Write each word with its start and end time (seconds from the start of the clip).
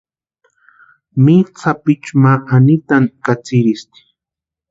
Mitʼu 1.23 1.57
sapichu 1.61 2.11
ma 2.21 2.31
Anitani 2.55 3.09
katsïrhisti. 3.25 3.99